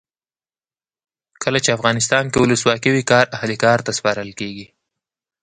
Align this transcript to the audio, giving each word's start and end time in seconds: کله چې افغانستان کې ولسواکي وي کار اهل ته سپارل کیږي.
کله 1.43 1.59
چې 1.63 1.69
افغانستان 1.77 2.23
کې 2.31 2.37
ولسواکي 2.41 2.89
وي 2.93 3.03
کار 3.11 3.25
اهل 3.37 3.51
ته 3.85 3.91
سپارل 3.97 4.29
کیږي. 4.39 4.67